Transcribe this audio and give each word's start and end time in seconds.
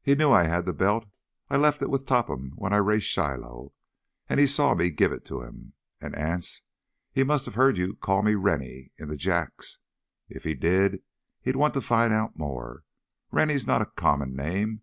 "He 0.00 0.14
knew 0.14 0.30
I 0.30 0.44
had 0.44 0.64
the 0.64 0.72
belt. 0.72 1.06
I 1.50 1.56
left 1.56 1.82
it 1.82 1.90
with 1.90 2.06
Topham 2.06 2.52
when 2.54 2.72
I 2.72 2.76
raced 2.76 3.08
Shiloh, 3.08 3.72
and 4.28 4.38
he 4.38 4.46
saw 4.46 4.76
me 4.76 4.90
give 4.90 5.10
it 5.10 5.24
to 5.24 5.40
him. 5.42 5.72
And, 6.00 6.14
Anse, 6.14 6.62
he 7.10 7.24
must 7.24 7.46
have 7.46 7.56
heard 7.56 7.76
you 7.76 7.96
call 7.96 8.22
me 8.22 8.36
'Rennie' 8.36 8.92
in 8.96 9.08
the 9.08 9.16
Jacks! 9.16 9.80
If 10.28 10.44
he 10.44 10.54
did, 10.54 11.02
he'd 11.42 11.56
want 11.56 11.74
to 11.74 11.80
find 11.80 12.14
out 12.14 12.38
more—Rennie's 12.38 13.66
not 13.66 13.82
a 13.82 13.86
common 13.86 14.36
name. 14.36 14.82